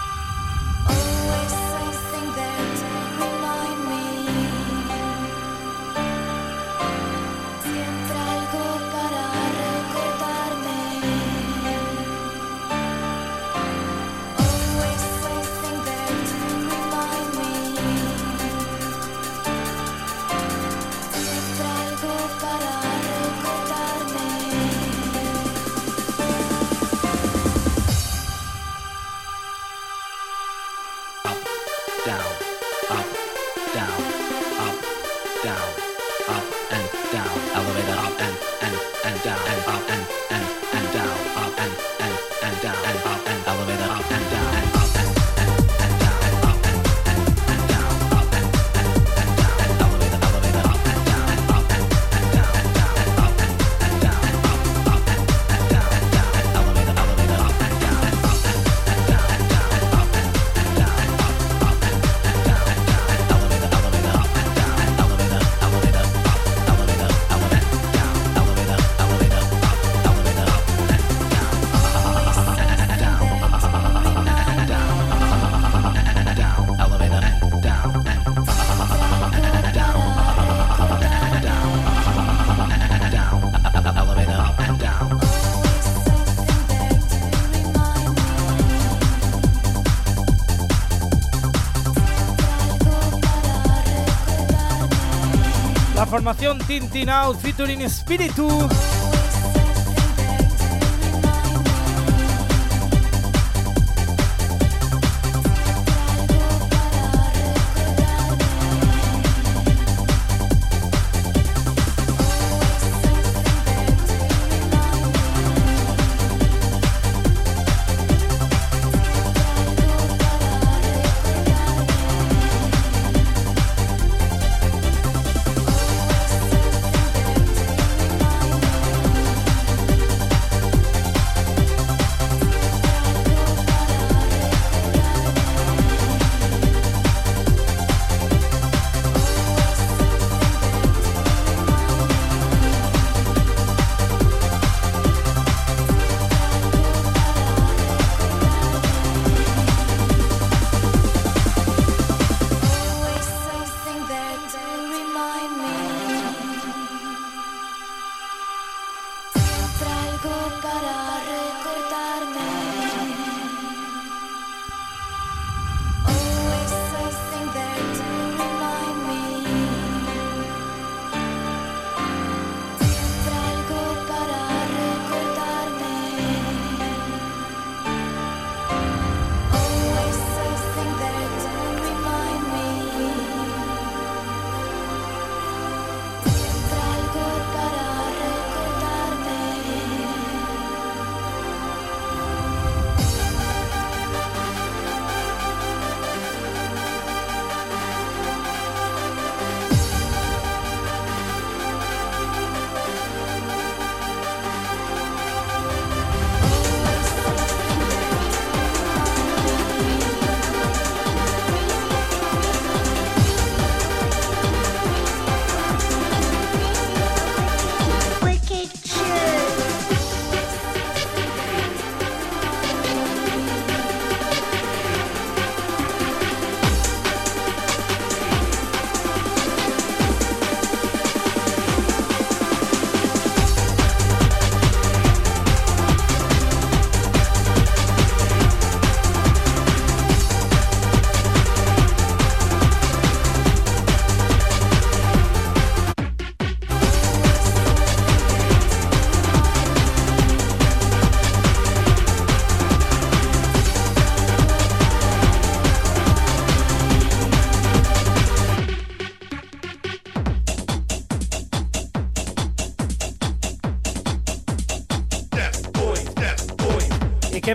formación 96.22 96.58
Tintin 96.58 97.10
Out 97.10 97.40
featuring 97.40 97.82
Spiritu. 97.90 98.46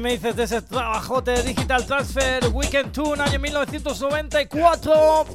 Me 0.08 0.14
dices 0.14 0.36
de 0.38 0.44
ese 0.44 0.62
trabajote 0.62 1.44
Digital 1.44 1.86
Transfer 1.86 2.48
Weekend 2.54 2.94
Tune 2.94 3.22
año 3.22 3.40
1994? 3.40 5.26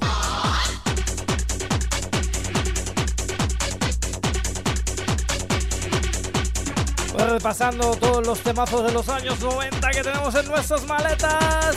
Pues 7.13 7.31
repasando 7.31 7.95
todos 7.97 8.27
los 8.27 8.41
temazos 8.41 8.87
de 8.87 8.93
los 8.93 9.07
años 9.11 9.39
90 9.41 9.91
que 9.91 10.03
tenemos 10.03 10.35
en 10.37 10.47
nuestras 10.47 10.87
maletas. 10.87 11.77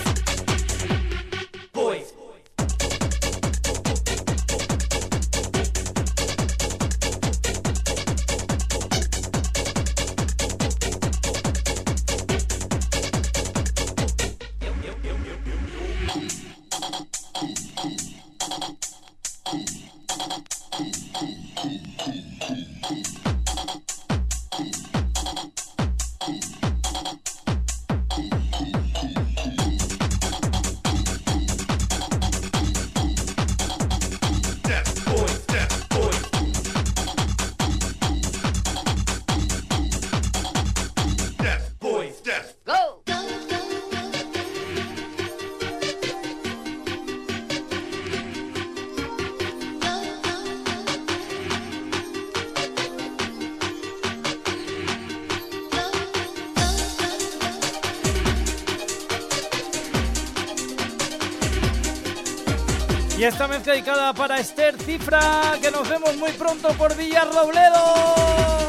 Esta 63.25 63.47
mezcla 63.47 63.73
dedicada 63.73 64.13
para 64.13 64.39
Esther 64.39 64.77
Cifra, 64.77 65.57
que 65.59 65.71
nos 65.71 65.89
vemos 65.89 66.15
muy 66.15 66.31
pronto 66.33 66.67
por 66.73 66.95
Villarrobledo. 66.95 68.64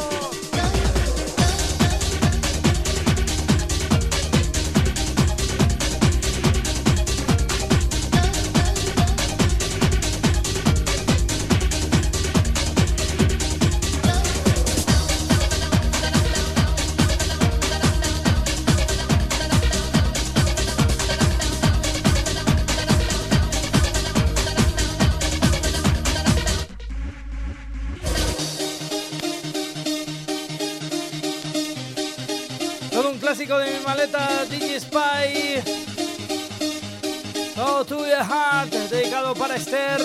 Esther. 39.57 40.03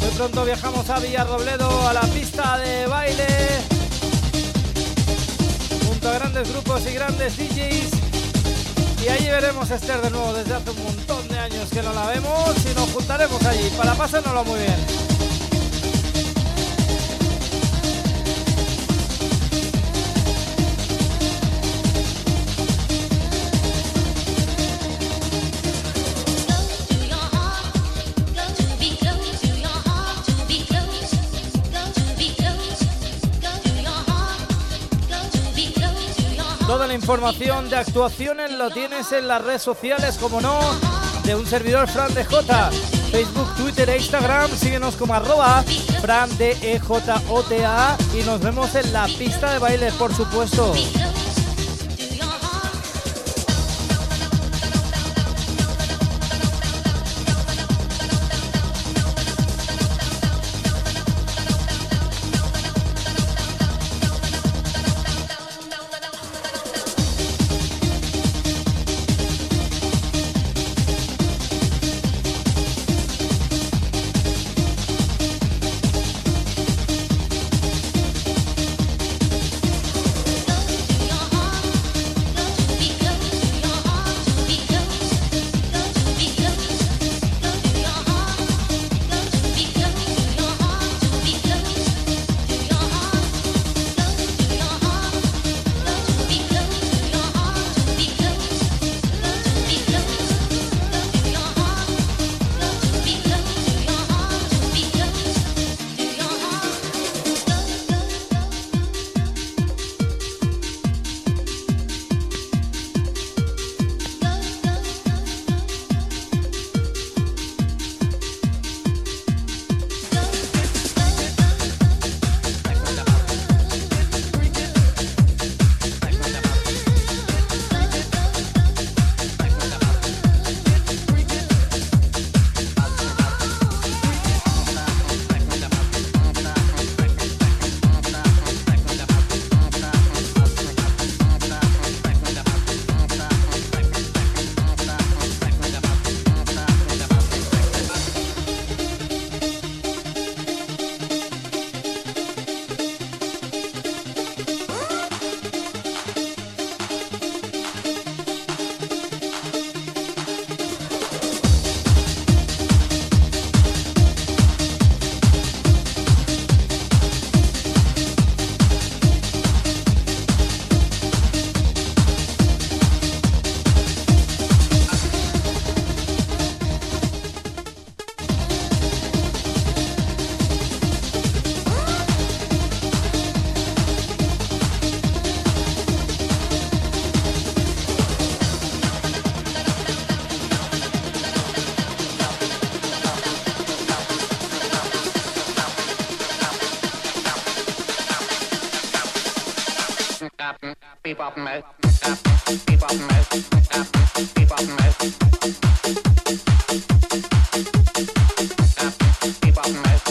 Muy 0.00 0.10
pronto 0.16 0.44
viajamos 0.44 0.88
a 0.90 0.98
Villarrobledo, 0.98 1.88
a 1.88 1.94
la 1.94 2.02
pista 2.02 2.58
de 2.58 2.86
baile. 2.86 3.26
Junto 5.86 6.08
a 6.08 6.12
grandes 6.12 6.50
grupos 6.50 6.82
y 6.86 6.92
grandes 6.92 7.36
DJs. 7.38 7.90
Y 9.02 9.08
allí 9.08 9.26
veremos 9.28 9.70
a 9.70 9.76
Esther 9.76 10.02
de 10.02 10.10
nuevo 10.10 10.34
desde 10.34 10.54
hace 10.54 10.70
un 10.70 10.84
montón 10.84 11.26
de 11.28 11.38
años 11.38 11.70
que 11.70 11.82
no 11.82 11.92
la 11.94 12.06
vemos 12.06 12.54
y 12.70 12.74
nos 12.74 12.90
juntaremos 12.90 13.44
allí 13.46 13.70
para 13.78 13.94
pasárnoslo 13.94 14.44
muy 14.44 14.60
bien. 14.60 14.95
Información 37.06 37.70
de 37.70 37.76
actuaciones 37.76 38.50
lo 38.50 38.68
tienes 38.68 39.12
en 39.12 39.28
las 39.28 39.40
redes 39.40 39.62
sociales, 39.62 40.18
como 40.20 40.40
no, 40.40 40.58
de 41.22 41.36
un 41.36 41.46
servidor 41.46 41.86
Fran 41.86 42.12
de 42.14 42.24
J. 42.24 42.70
Facebook, 43.12 43.46
Twitter 43.56 43.88
e 43.90 43.98
Instagram, 43.98 44.50
síguenos 44.50 44.96
como 44.96 45.14
arroba 45.14 45.62
Fran 46.00 46.36
de 46.36 46.50
EJOTA 46.60 47.22
y 48.12 48.26
nos 48.26 48.40
vemos 48.40 48.74
en 48.74 48.92
la 48.92 49.06
pista 49.06 49.52
de 49.52 49.60
baile, 49.60 49.92
por 49.92 50.12
supuesto. 50.16 50.74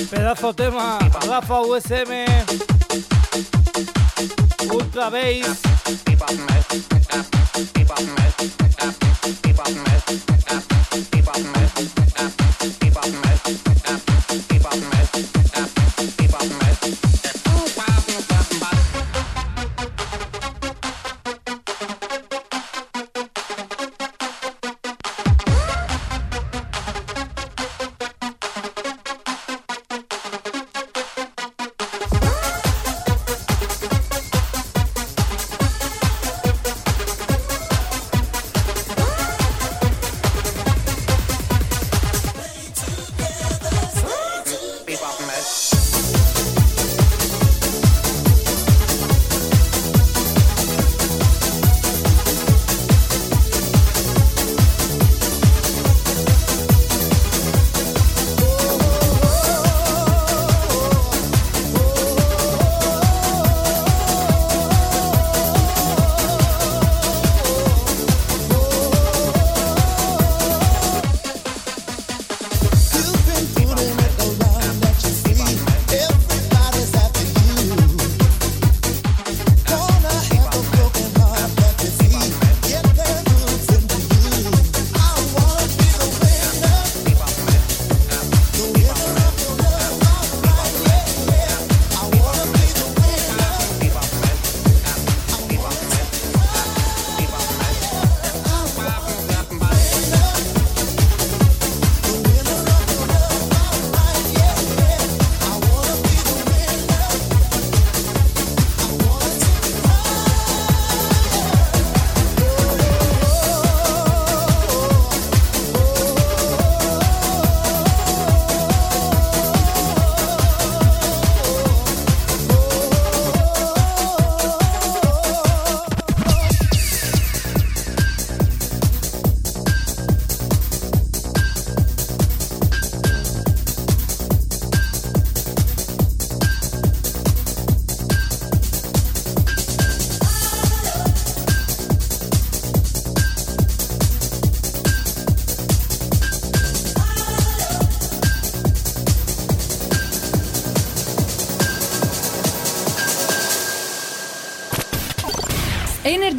Pedazo 0.09 0.53
tema, 0.53 0.97
Rafa 1.27 1.61
USM, 1.61 2.25
Ultra 4.71 5.09
Bass. 5.09 5.61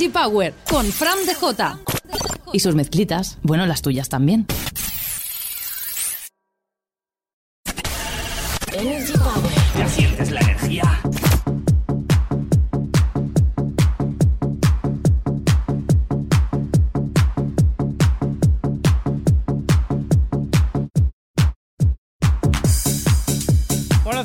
Power 0.09 0.55
con 0.71 0.87
Fran 0.87 1.19
DJ. 1.27 1.77
Y 2.53 2.61
sus 2.61 2.75
mezclitas, 2.75 3.39
bueno, 3.43 3.67
las 3.67 3.83
tuyas 3.83 4.09
también. 4.09 4.47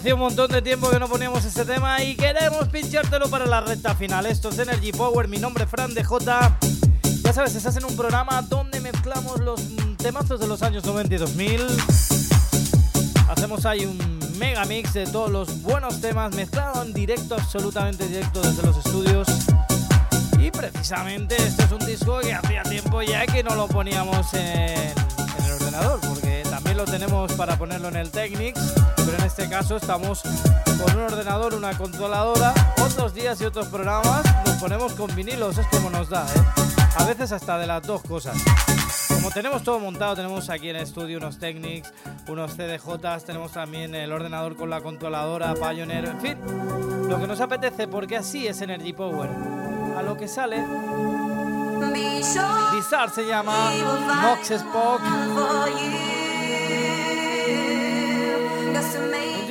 Hacía 0.01 0.15
un 0.15 0.21
montón 0.21 0.49
de 0.49 0.63
tiempo 0.63 0.89
que 0.89 0.97
no 0.97 1.07
poníamos 1.07 1.45
este 1.45 1.63
tema 1.63 2.01
y 2.01 2.15
queremos 2.15 2.67
pinchártelo 2.69 3.29
para 3.29 3.45
la 3.45 3.61
recta 3.61 3.93
final. 3.93 4.25
Esto 4.25 4.49
es 4.49 4.57
Energy 4.57 4.91
Power, 4.91 5.27
mi 5.27 5.37
nombre 5.37 5.65
es 5.65 5.69
Fran 5.69 5.93
DJ. 5.93 6.17
Ya 7.23 7.31
sabes, 7.31 7.53
estás 7.53 7.77
en 7.77 7.85
un 7.85 7.95
programa 7.95 8.41
donde 8.41 8.79
mezclamos 8.79 9.39
los 9.41 9.61
temazos 9.97 10.39
de 10.39 10.47
los 10.47 10.63
años 10.63 10.85
90 10.85 11.13
y 11.13 11.17
2000. 11.19 11.67
Hacemos 13.29 13.63
ahí 13.67 13.85
un 13.85 13.99
mega 14.39 14.65
mix 14.65 14.93
de 14.93 15.05
todos 15.05 15.29
los 15.29 15.61
buenos 15.61 16.01
temas 16.01 16.33
mezclado 16.33 16.81
en 16.81 16.93
directo, 16.93 17.35
absolutamente 17.35 18.07
directo 18.07 18.41
desde 18.41 18.63
los 18.63 18.77
estudios. 18.77 19.27
Y 20.39 20.49
precisamente 20.49 21.35
este 21.35 21.63
es 21.63 21.71
un 21.71 21.85
disco 21.85 22.21
que 22.21 22.33
hacía 22.33 22.63
tiempo 22.63 23.03
ya 23.03 23.27
que 23.27 23.43
no 23.43 23.53
lo 23.53 23.67
poníamos 23.67 24.33
en, 24.33 24.41
en 24.41 25.45
el 25.45 25.51
ordenador, 25.51 25.99
también 26.71 26.85
lo 26.85 26.99
tenemos 26.99 27.33
para 27.33 27.57
ponerlo 27.57 27.89
en 27.89 27.97
el 27.97 28.11
Technics, 28.11 28.73
pero 28.95 29.17
en 29.17 29.23
este 29.25 29.49
caso 29.49 29.75
estamos 29.75 30.21
con 30.21 30.95
un 30.95 31.03
ordenador, 31.03 31.53
una 31.53 31.77
controladora, 31.77 32.53
otros 32.81 33.13
días 33.13 33.41
y 33.41 33.45
otros 33.45 33.67
programas 33.67 34.23
nos 34.45 34.55
ponemos 34.55 34.93
con 34.93 35.13
vinilos, 35.13 35.57
es 35.57 35.67
como 35.67 35.89
nos 35.89 36.07
da, 36.07 36.25
¿eh? 36.25 36.41
A 36.95 37.03
veces 37.03 37.33
hasta 37.33 37.57
de 37.57 37.67
las 37.67 37.85
dos 37.85 38.01
cosas. 38.03 38.37
Como 39.09 39.31
tenemos 39.31 39.63
todo 39.63 39.79
montado, 39.79 40.15
tenemos 40.15 40.49
aquí 40.49 40.69
en 40.69 40.77
el 40.77 40.83
estudio 40.83 41.17
unos 41.17 41.39
Technics, 41.39 41.91
unos 42.29 42.53
CDJs, 42.53 43.25
tenemos 43.25 43.51
también 43.51 43.93
el 43.93 44.11
ordenador 44.13 44.55
con 44.55 44.69
la 44.69 44.79
controladora, 44.79 45.53
Pioneer, 45.55 46.05
en 46.05 46.21
fin, 46.21 46.37
lo 47.09 47.19
que 47.19 47.27
nos 47.27 47.41
apetece 47.41 47.89
porque 47.89 48.15
así 48.15 48.47
es 48.47 48.61
Energy 48.61 48.93
Power. 48.93 49.29
A 49.97 50.01
lo 50.01 50.15
que 50.15 50.29
sale 50.29 50.63
Bizarre 52.73 53.11
se 53.13 53.27
llama 53.27 53.71
Mox 54.21 54.51
Spock. 54.51 55.01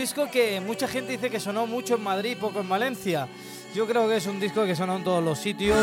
Disco 0.00 0.30
que 0.30 0.62
mucha 0.62 0.88
gente 0.88 1.12
dice 1.12 1.28
que 1.28 1.38
sonó 1.38 1.66
mucho 1.66 1.96
en 1.96 2.02
Madrid, 2.02 2.34
poco 2.40 2.60
en 2.60 2.68
Valencia. 2.70 3.28
Yo 3.74 3.86
creo 3.86 4.08
que 4.08 4.16
es 4.16 4.26
un 4.26 4.40
disco 4.40 4.64
que 4.64 4.74
sonó 4.74 4.96
en 4.96 5.04
todos 5.04 5.22
los 5.22 5.38
sitios 5.38 5.76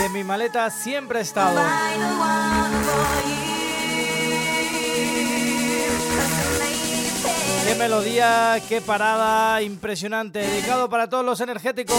y 0.00 0.04
en 0.04 0.12
mi 0.12 0.22
maleta 0.22 0.70
siempre 0.70 1.18
ha 1.18 1.22
estado. 1.22 1.60
Qué 7.66 7.74
melodía, 7.74 8.62
qué 8.68 8.80
parada, 8.80 9.60
impresionante. 9.62 10.38
Dedicado 10.38 10.88
para 10.88 11.08
todos 11.08 11.24
los 11.24 11.40
energéticos. 11.40 11.98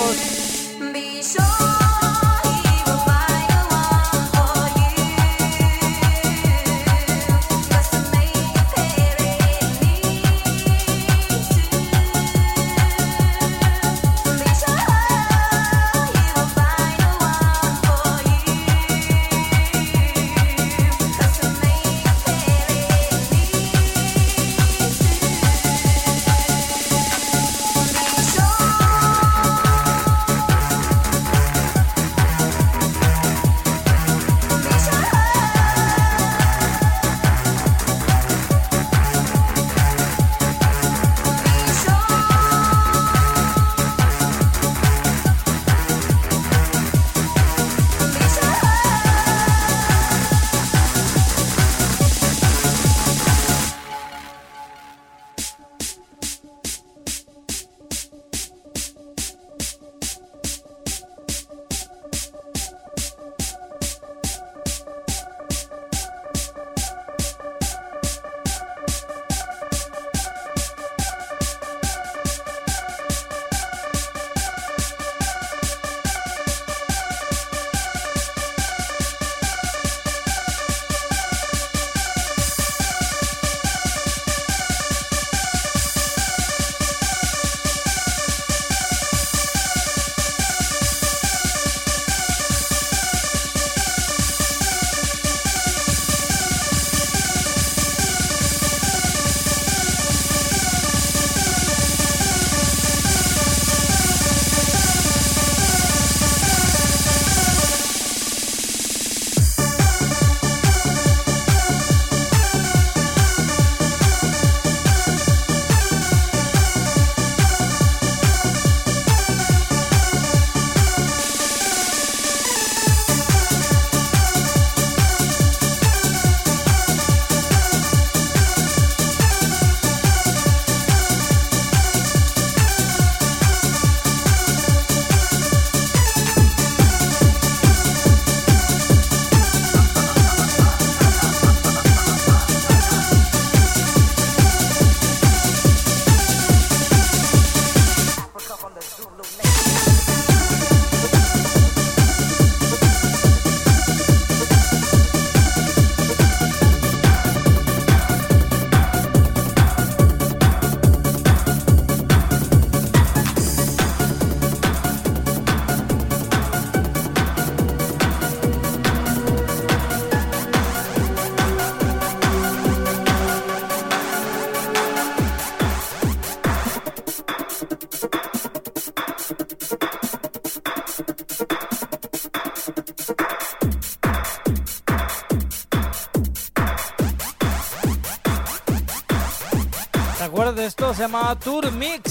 próxima 190.91 191.35
Tour 191.37 191.71
Mix. 191.71 192.10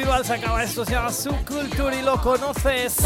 Vival 0.00 0.24
sacaba 0.24 0.62
esto, 0.62 0.82
se 0.82 0.92
llama 0.92 1.12
Subculture 1.12 1.98
y 1.98 2.02
lo 2.02 2.18
conoces. 2.22 2.96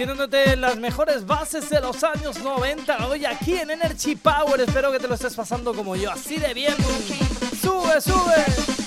Seleccionándote 0.00 0.56
las 0.56 0.78
mejores 0.78 1.26
bases 1.26 1.68
de 1.68 1.78
los 1.78 2.02
años 2.04 2.42
90 2.42 3.06
hoy 3.06 3.26
aquí 3.26 3.58
en 3.58 3.70
Energy 3.70 4.16
Power. 4.16 4.58
Espero 4.58 4.90
que 4.90 4.98
te 4.98 5.06
lo 5.06 5.14
estés 5.14 5.34
pasando 5.34 5.74
como 5.74 5.94
yo, 5.94 6.10
así 6.10 6.38
de 6.38 6.54
bien. 6.54 6.74
Sube, 7.60 8.00
sube. 8.00 8.79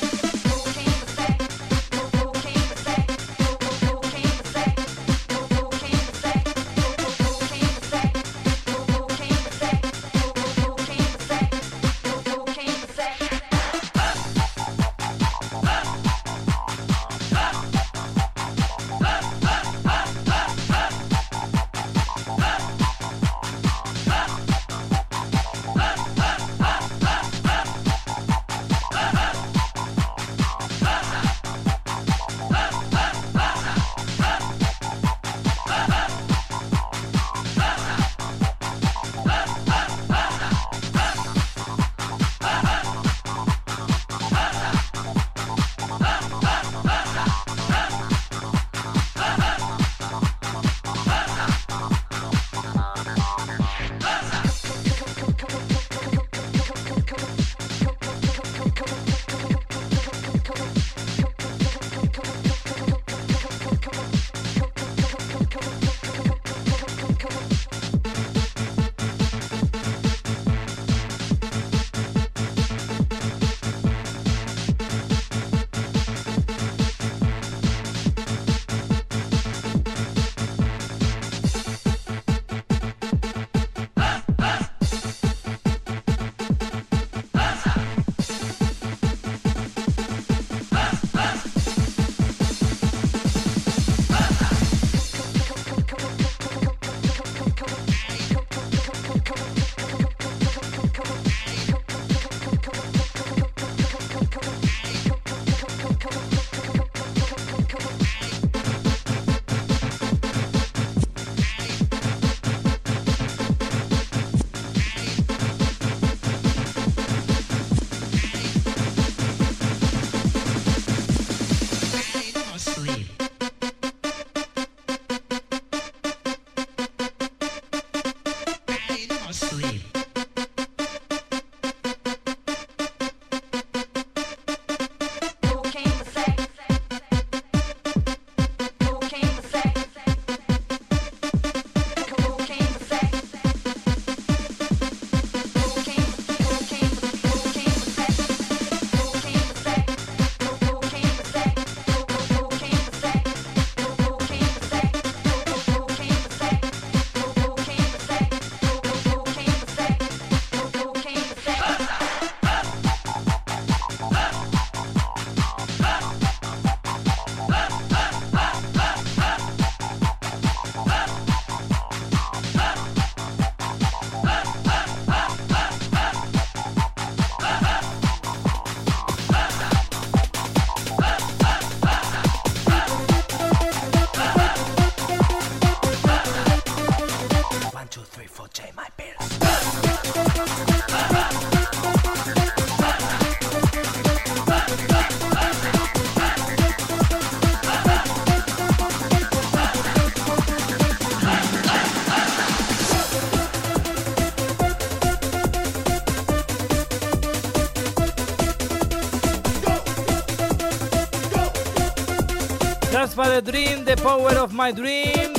That's 213.16 213.30
for 213.30 213.42
the 213.42 213.52
dream, 213.52 213.86
the 213.86 213.96
power 213.98 214.36
of 214.40 214.54
my 214.54 214.72
dreams. 214.72 215.38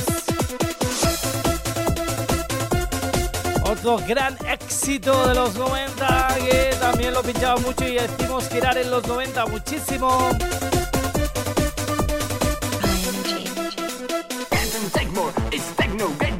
Otro 3.65 3.97
gran 4.07 4.37
éxito 4.47 5.27
de 5.27 5.35
los 5.35 5.55
90 5.55 6.27
que 6.37 6.75
también 6.79 7.13
lo 7.13 7.21
pinchaba 7.21 7.59
mucho 7.59 7.85
y 7.85 7.95
decimos 7.95 8.47
girar 8.47 8.77
en 8.77 8.89
los 8.89 9.05
90 9.05 9.45
muchísimo. 9.47 10.29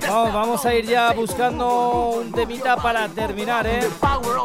Vamos, 0.07 0.33
vamos 0.33 0.65
a 0.65 0.73
ir 0.73 0.85
ya 0.85 1.11
buscando 1.11 2.11
un 2.17 2.31
temita 2.31 2.77
para 2.77 3.09
terminar, 3.09 3.67
¿eh? 3.67 3.89
Power 3.99 4.35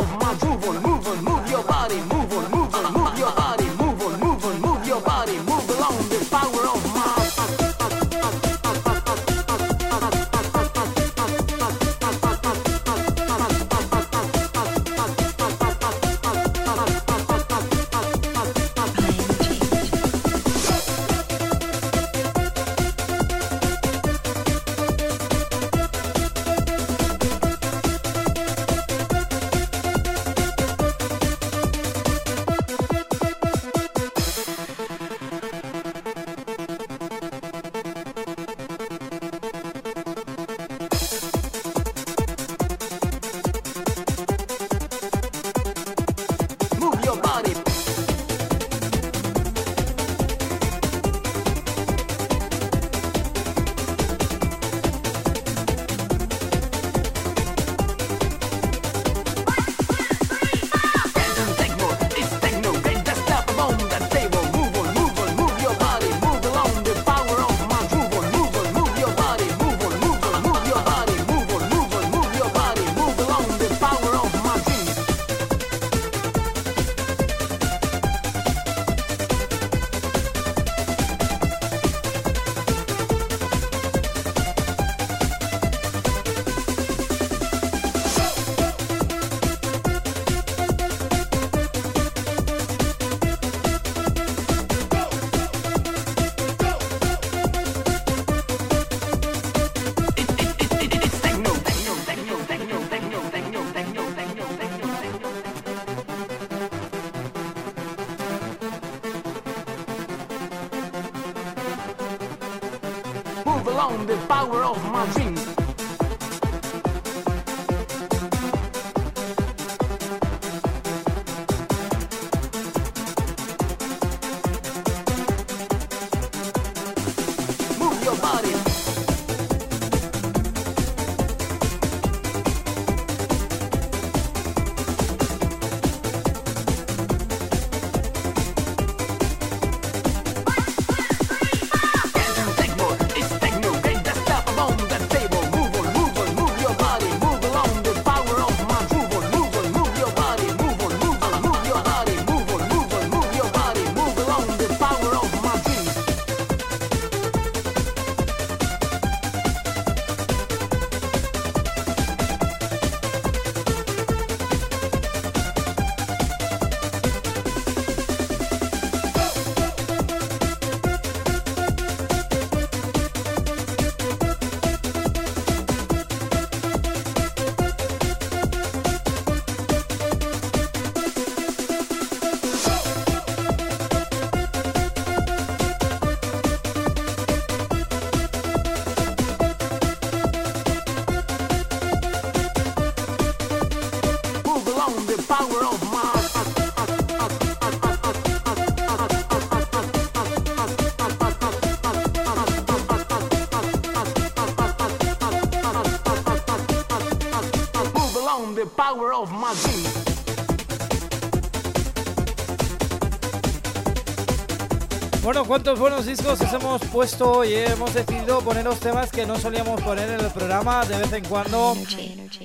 ¿cuántos 215.50 215.80
buenos 215.80 216.06
discos 216.06 216.40
os 216.40 216.52
hemos 216.52 216.80
puesto 216.92 217.44
y 217.44 217.54
hemos 217.54 217.92
decidido 217.92 218.38
poneros 218.38 218.78
temas 218.78 219.10
que 219.10 219.26
no 219.26 219.36
solíamos 219.36 219.80
poner 219.82 220.08
en 220.08 220.20
el 220.20 220.30
programa? 220.30 220.84
De 220.84 220.96
vez 220.96 221.12
en 221.12 221.24
cuando 221.24 221.76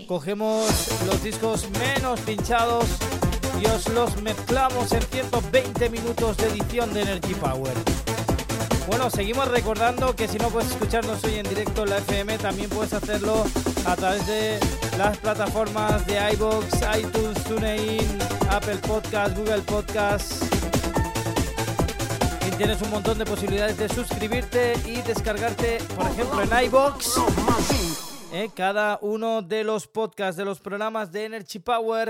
cogemos 0.07 0.65
los 1.05 1.21
discos 1.21 1.69
menos 1.77 2.19
pinchados 2.21 2.85
y 3.61 3.65
os 3.67 3.87
los 3.89 4.19
mezclamos 4.23 4.91
en 4.91 5.03
120 5.03 5.87
minutos 5.91 6.35
de 6.37 6.47
edición 6.47 6.95
de 6.95 7.03
Energy 7.03 7.35
Power. 7.35 7.73
Bueno, 8.87 9.11
seguimos 9.11 9.49
recordando 9.49 10.15
que 10.15 10.27
si 10.27 10.39
no 10.39 10.47
puedes 10.49 10.71
escucharnos 10.71 11.23
hoy 11.25 11.35
en 11.35 11.47
directo 11.47 11.83
en 11.83 11.91
la 11.91 11.97
FM, 11.99 12.39
también 12.39 12.71
puedes 12.71 12.93
hacerlo 12.93 13.45
a 13.85 13.95
través 13.95 14.25
de 14.25 14.59
las 14.97 15.15
plataformas 15.17 16.07
de 16.07 16.17
iBox, 16.33 16.65
iTunes, 16.97 17.43
TuneIn, 17.43 18.17
Apple 18.49 18.77
Podcast, 18.77 19.37
Google 19.37 19.61
Podcast. 19.61 20.54
Y 22.47 22.51
tienes 22.57 22.81
un 22.81 22.91
montón 22.91 23.17
de 23.17 23.25
posibilidades 23.25 23.77
de 23.77 23.89
suscribirte 23.89 24.73
y 24.85 25.01
descargarte, 25.01 25.79
por 25.95 26.07
ejemplo, 26.07 26.41
en 26.41 26.65
iBox. 26.65 27.17
eh, 28.31 28.49
cada 28.55 28.99
uno 29.01 29.41
de 29.41 29.63
los 29.63 29.87
podcasts 29.87 30.37
de 30.37 30.45
los 30.45 30.59
programas 30.59 31.11
de 31.11 31.25
Energy 31.25 31.59
Power. 31.59 32.09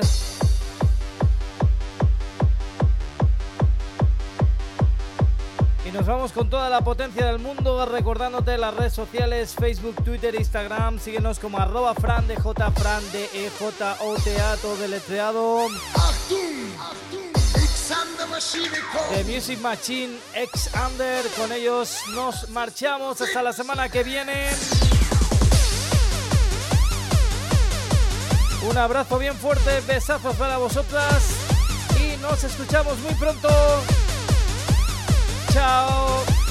Y 5.87 5.91
nos 5.91 6.05
vamos 6.05 6.31
con 6.31 6.49
toda 6.49 6.69
la 6.69 6.81
potencia 6.81 7.27
del 7.27 7.39
mundo, 7.39 7.85
recordándote 7.85 8.57
las 8.57 8.73
redes 8.73 8.93
sociales, 8.93 9.55
Facebook, 9.57 10.03
Twitter, 10.03 10.33
Instagram. 10.35 10.99
Síguenos 10.99 11.39
como 11.39 11.59
arroba 11.59 11.93
fran 11.93 12.27
de 12.27 12.35
J, 12.35 12.71
de 13.13 13.23
E, 13.33 13.51
J, 13.59 13.97
O, 14.01 14.15
T, 14.15 14.41
A, 14.41 14.57
todo 14.57 14.75
deletreado. 14.77 15.67
The 17.87 19.23
Music 19.25 19.59
Machine 19.59 20.17
X 20.33 20.71
Under. 20.87 21.23
Con 21.37 21.51
ellos 21.51 21.99
nos 22.15 22.49
marchamos 22.49 23.21
hasta 23.21 23.43
la 23.43 23.53
semana 23.53 23.89
que 23.89 24.03
viene. 24.03 24.49
Un 28.67 28.77
abrazo 28.77 29.19
bien 29.19 29.35
fuerte, 29.35 29.81
besazos 29.81 30.35
para 30.35 30.57
vosotras 30.57 31.23
y 31.99 32.17
nos 32.23 32.43
escuchamos 32.43 32.97
muy 32.99 33.13
pronto. 33.13 33.49
Chao. 35.53 36.44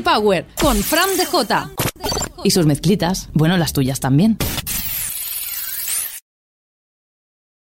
Power 0.00 0.46
con 0.60 0.76
Fran 0.76 1.10
DJ. 1.16 1.70
Y 2.44 2.50
sus 2.50 2.66
mezclitas, 2.66 3.28
bueno, 3.32 3.56
las 3.56 3.72
tuyas 3.72 4.00
también. 4.00 4.36